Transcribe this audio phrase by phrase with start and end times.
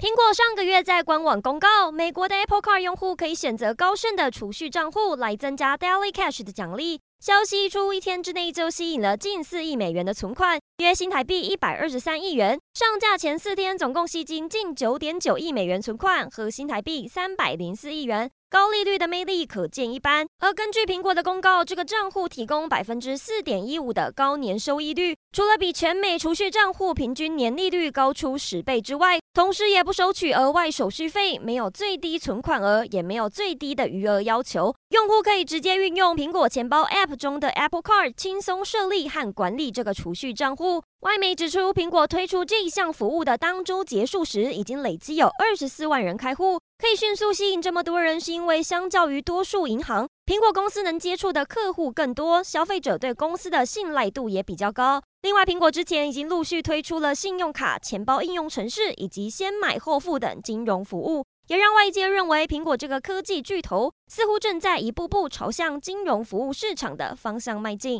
[0.00, 7.02] 苹果上个月在官网公告，美国的 Apple Card 用户可以选择高盛的储蓄账户来增加 Daily Cash 的奖励。
[7.22, 12.58] 消息一出，一天之内就吸引了近四亿美元的存款，约新台币一百二十三亿元。
[12.72, 18.30] 上架前四天，总共吸金近九点九亿美元存款，和新台币三百零四亿元。
[18.48, 20.26] 高利率的魅力可见一斑。
[20.38, 34.74] 而根据苹果的公告，这个账户提供百分之四点一五的高年收益率，除了比全美储蓄账户平均年利率高出十倍之外，同时也不收取额外手续费，没有最低存款额，也没有最低的余额要求。
[34.88, 40.82] 用户可以直接运用苹果钱包 App 中的 Apple Card，轻松设立和管理这个储蓄账户。
[41.02, 46.58] 外媒指出，苹果推出这一项服务的当周结束时，已经累积有二十四万人开户。
[46.76, 55.00] 可以迅速吸引这么多人，是因为相较于多数银行，苹果公司能接触的客户更多，消费者对公司的信赖度也比较高。
[55.22, 61.24] 另外，苹果之前已经陆续推出了信用卡、钱包应用程式以及先买后付等金融服务。
[61.48, 67.98] 也让外界认为，苹果这个科技巨头似乎正在一步步朝向金融服务市场的方向迈进。